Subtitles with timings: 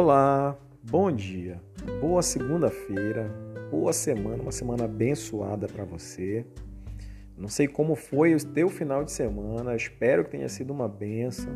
[0.00, 1.60] Olá, bom dia,
[2.00, 3.28] boa segunda-feira,
[3.68, 6.46] boa semana, uma semana abençoada para você.
[7.36, 11.52] Não sei como foi o teu final de semana, espero que tenha sido uma benção.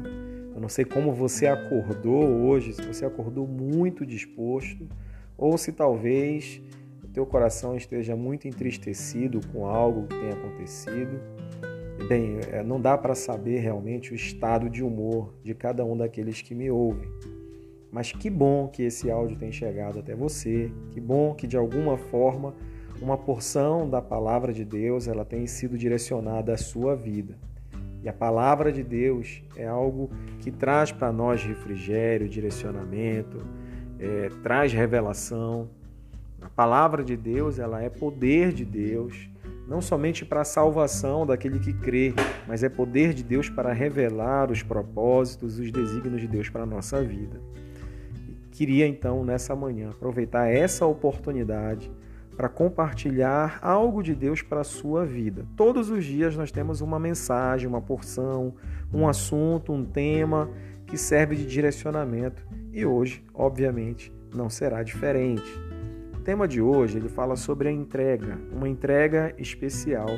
[0.52, 4.88] Eu não sei como você acordou hoje, se você acordou muito disposto
[5.38, 6.60] ou se talvez
[7.00, 11.20] o teu coração esteja muito entristecido com algo que tenha acontecido.
[12.08, 16.42] Bem, é, não dá para saber realmente o estado de humor de cada um daqueles
[16.42, 17.08] que me ouvem.
[17.92, 20.72] Mas que bom que esse áudio tem chegado até você.
[20.92, 22.54] Que bom que de alguma forma
[23.02, 27.36] uma porção da palavra de Deus ela tem sido direcionada à sua vida.
[28.02, 30.10] E a palavra de Deus é algo
[30.40, 33.38] que traz para nós refrigério, direcionamento,
[33.98, 35.68] é, traz revelação.
[36.40, 39.28] A palavra de Deus ela é poder de Deus
[39.68, 42.14] não somente para a salvação daquele que crê,
[42.46, 46.66] mas é poder de Deus para revelar os propósitos, os desígnios de Deus para a
[46.66, 47.40] nossa vida.
[48.52, 51.90] Queria então, nessa manhã, aproveitar essa oportunidade
[52.36, 55.46] para compartilhar algo de Deus para a sua vida.
[55.56, 58.54] Todos os dias nós temos uma mensagem, uma porção,
[58.92, 60.50] um assunto, um tema
[60.86, 65.50] que serve de direcionamento e hoje, obviamente, não será diferente.
[66.14, 70.10] O tema de hoje ele fala sobre a entrega, uma entrega especial.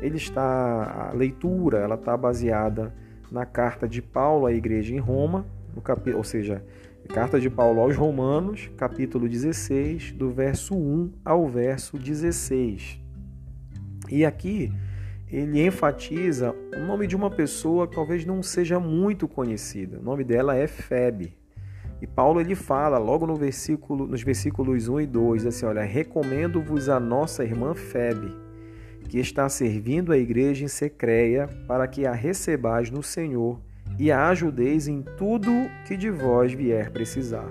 [0.00, 2.94] Ele está a leitura, ela está baseada
[3.30, 6.10] na carta de Paulo à igreja em Roma, no cap...
[6.12, 6.64] ou seja,
[7.08, 13.00] carta de Paulo aos Romanos, capítulo 16, do verso 1 ao verso 16.
[14.10, 14.72] E aqui
[15.28, 19.98] ele enfatiza o nome de uma pessoa que talvez não seja muito conhecida.
[19.98, 21.36] O nome dela é Febe.
[22.00, 26.88] E Paulo ele fala logo no versículo, nos versículos 1 e 2, assim, olha, recomendo-vos
[26.88, 28.34] a nossa irmã Febe,
[29.08, 33.60] que está servindo a igreja em Secreia, para que a recebais no Senhor
[33.98, 35.50] e a ajudeis em tudo
[35.86, 37.48] que de vós vier precisar,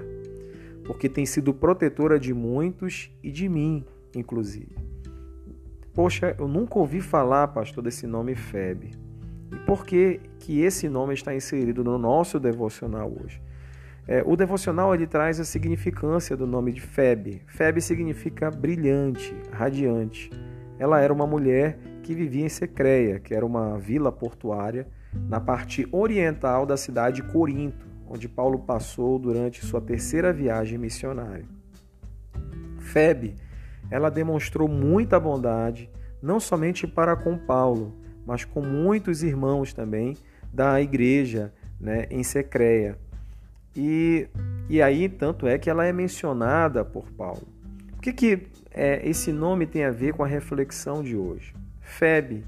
[0.86, 4.76] porque tem sido protetora de muitos e de mim, inclusive.
[5.94, 8.92] Poxa, eu nunca ouvi falar, pastor, desse nome Febe.
[9.52, 13.40] E por que, que esse nome está inserido no nosso devocional hoje?
[14.08, 17.42] É, o devocional ele traz a significância do nome de Febe.
[17.48, 20.30] Febe significa brilhante, radiante.
[20.78, 24.88] Ela era uma mulher que vivia em Secreia, que era uma vila portuária
[25.30, 31.46] na parte oriental da cidade de Corinto, onde Paulo passou durante sua terceira viagem missionária.
[32.80, 33.36] Febe,
[33.90, 35.90] ela demonstrou muita bondade,
[36.22, 37.94] não somente para com Paulo,
[38.26, 40.18] mas com muitos irmãos também
[40.52, 42.98] da igreja né, em Secreia.
[43.76, 44.28] E,
[44.70, 47.48] e aí, tanto é que ela é mencionada por Paulo.
[47.98, 51.54] O que, que é, esse nome tem a ver com a reflexão de hoje?
[51.82, 52.46] Febe,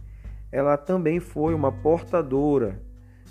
[0.56, 2.80] ela também foi uma portadora,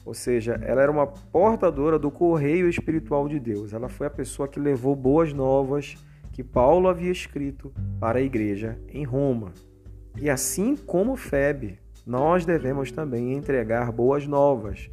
[0.04, 3.72] ou seja, ela era uma portadora do correio espiritual de Deus.
[3.72, 5.96] Ela foi a pessoa que levou boas novas
[6.30, 9.54] que Paulo havia escrito para a igreja em Roma.
[10.20, 14.90] E assim como Febe, nós devemos também entregar boas novas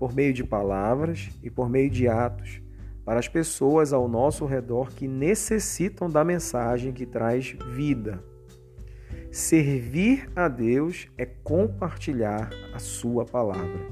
[0.00, 2.60] por meio de palavras e por meio de atos,
[3.04, 8.20] para as pessoas ao nosso redor que necessitam da mensagem que traz vida.
[9.30, 13.86] Servir a Deus é compartilhar a sua palavra.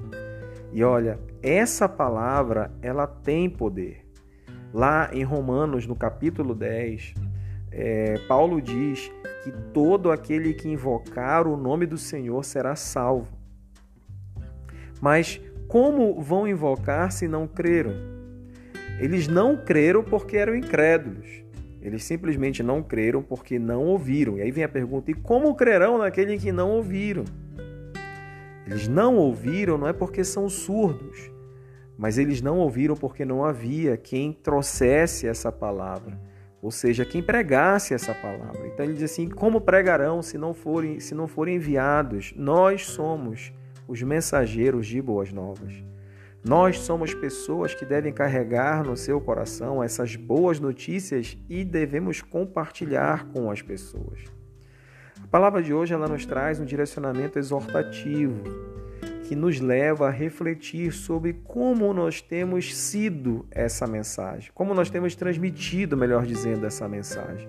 [0.72, 4.06] E olha, essa palavra, ela tem poder.
[4.72, 7.14] Lá em Romanos, no capítulo 10,
[7.70, 9.12] é, Paulo diz
[9.44, 13.36] que todo aquele que invocar o nome do Senhor será salvo.
[15.00, 17.92] Mas como vão invocar se não creram?
[18.98, 21.44] Eles não creram porque eram incrédulos.
[21.86, 24.36] Eles simplesmente não creram porque não ouviram.
[24.38, 27.24] E aí vem a pergunta: e como crerão naquele que não ouviram?
[28.66, 31.30] Eles não ouviram não é porque são surdos,
[31.96, 36.20] mas eles não ouviram porque não havia quem trouxesse essa palavra,
[36.60, 38.66] ou seja, quem pregasse essa palavra.
[38.66, 42.34] Então ele diz assim: como pregarão se não forem, se não forem enviados?
[42.36, 43.52] Nós somos
[43.86, 45.72] os mensageiros de boas novas.
[46.48, 53.26] Nós somos pessoas que devem carregar no seu coração essas boas notícias e devemos compartilhar
[53.32, 54.20] com as pessoas.
[55.20, 58.44] A palavra de hoje ela nos traz um direcionamento exortativo
[59.24, 65.16] que nos leva a refletir sobre como nós temos sido essa mensagem, como nós temos
[65.16, 67.48] transmitido, melhor dizendo, essa mensagem.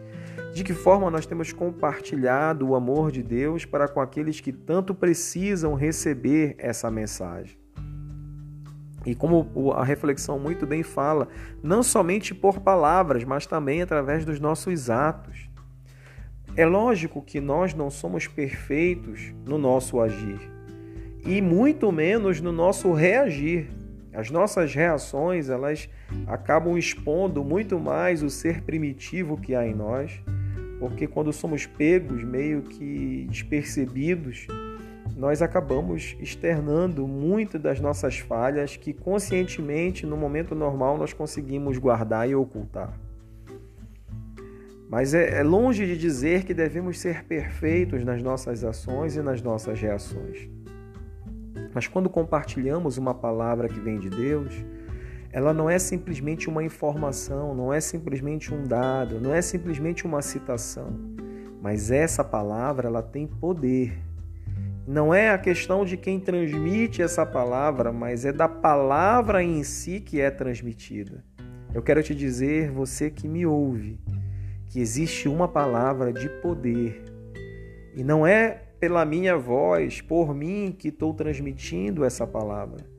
[0.55, 4.95] De que forma nós temos compartilhado o amor de Deus para com aqueles que tanto
[4.95, 7.66] precisam receber essa mensagem.
[9.07, 11.29] E como a reflexão muito bem fala,
[11.63, 15.49] não somente por palavras, mas também através dos nossos atos.
[16.57, 20.57] É lógico que nós não somos perfeitos no nosso agir
[21.25, 23.67] e muito menos no nosso reagir.
[24.13, 25.87] As nossas reações, elas
[26.25, 30.19] acabam expondo muito mais o ser primitivo que há em nós,
[30.79, 34.47] porque quando somos pegos, meio que despercebidos,
[35.17, 42.29] nós acabamos externando muito das nossas falhas que conscientemente, no momento normal, nós conseguimos guardar
[42.29, 42.93] e ocultar.
[44.87, 49.41] Mas é, é, longe de dizer que devemos ser perfeitos nas nossas ações e nas
[49.41, 50.47] nossas reações.
[51.73, 54.53] Mas quando compartilhamos uma palavra que vem de Deus,
[55.31, 60.21] ela não é simplesmente uma informação, não é simplesmente um dado, não é simplesmente uma
[60.21, 60.93] citação,
[61.59, 64.06] mas essa palavra ela tem poder.
[64.87, 69.99] Não é a questão de quem transmite essa palavra, mas é da palavra em si
[69.99, 71.23] que é transmitida.
[71.73, 73.99] Eu quero te dizer, você que me ouve,
[74.67, 77.03] que existe uma palavra de poder.
[77.93, 82.97] E não é pela minha voz, por mim que estou transmitindo essa palavra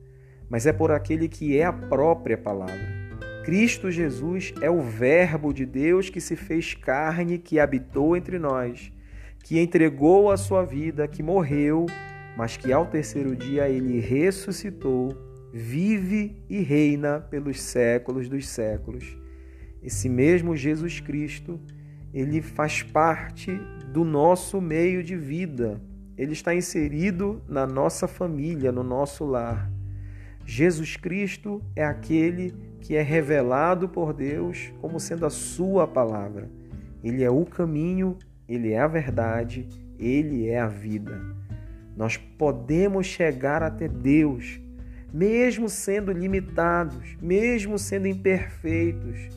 [0.49, 2.97] mas é por aquele que é a própria palavra.
[3.45, 8.91] Cristo Jesus é o Verbo de Deus que se fez carne, que habitou entre nós,
[9.43, 11.85] que entregou a sua vida, que morreu,
[12.37, 15.09] mas que ao terceiro dia ele ressuscitou,
[15.51, 19.17] vive e reina pelos séculos dos séculos.
[19.81, 21.59] Esse mesmo Jesus Cristo,
[22.13, 23.59] ele faz parte
[23.91, 25.81] do nosso meio de vida.
[26.17, 29.71] Ele está inserido na nossa família, no nosso lar.
[30.45, 36.49] Jesus Cristo é aquele que é revelado por Deus como sendo a sua palavra.
[37.03, 38.17] Ele é o caminho,
[38.49, 39.67] ele é a verdade,
[39.97, 41.21] ele é a vida.
[41.95, 44.59] Nós podemos chegar até Deus,
[45.13, 49.29] mesmo sendo limitados, mesmo sendo imperfeitos,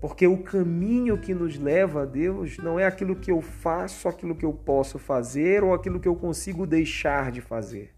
[0.00, 4.34] porque o caminho que nos leva a Deus não é aquilo que eu faço, aquilo
[4.34, 7.92] que eu posso fazer ou aquilo que eu consigo deixar de fazer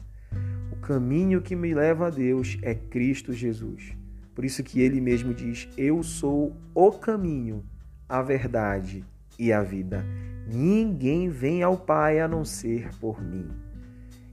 [0.91, 3.93] caminho que me leva a Deus é Cristo Jesus.
[4.35, 7.65] Por isso que ele mesmo diz: Eu sou o caminho,
[8.09, 9.05] a verdade
[9.41, 10.05] e a vida.
[10.47, 13.49] Ninguém vem ao Pai a não ser por mim.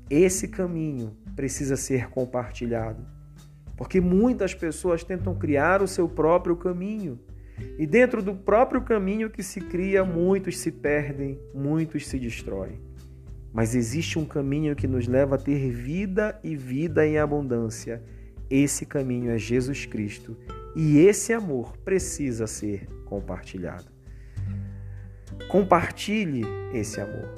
[0.10, 3.06] Esse caminho precisa ser compartilhado,
[3.78, 7.18] porque muitas pessoas tentam criar o seu próprio caminho.
[7.80, 12.80] E dentro do próprio caminho que se cria, muitos se perdem, muitos se destroem.
[13.54, 18.04] Mas existe um caminho que nos leva a ter vida e vida em abundância.
[18.50, 20.38] Esse caminho é Jesus Cristo
[20.76, 23.97] e esse amor precisa ser compartilhado.
[25.48, 27.34] Compartilhe esse amor.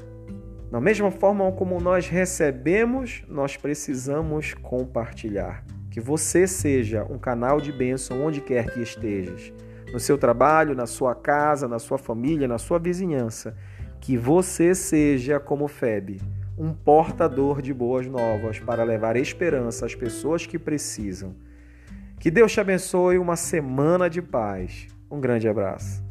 [0.71, 5.63] Da mesma forma como nós recebemos, nós precisamos compartilhar.
[5.89, 9.51] Que você seja um canal de bênção onde quer que estejas,
[9.91, 13.55] no seu trabalho, na sua casa, na sua família, na sua vizinhança
[13.99, 16.21] que você seja como Febe,
[16.57, 21.35] um portador de boas novas para levar esperança às pessoas que precisam.
[22.19, 24.87] Que Deus te abençoe uma semana de paz.
[25.09, 26.08] Um grande abraço.